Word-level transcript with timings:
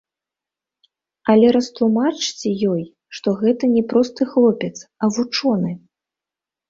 Але 1.33 1.47
растлумачце 1.57 2.49
ёй, 2.71 2.83
што 3.19 3.27
гэта 3.45 3.63
не 3.77 3.83
просты 3.93 4.21
хлопец, 4.33 4.75
а 5.05 5.15
вучоны. 5.19 5.71